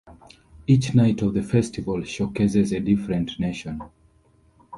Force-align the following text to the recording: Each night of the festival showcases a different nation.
Each 0.65 0.95
night 0.95 1.21
of 1.21 1.35
the 1.35 1.43
festival 1.43 2.01
showcases 2.03 2.71
a 2.71 2.79
different 2.79 3.39
nation. 3.39 3.83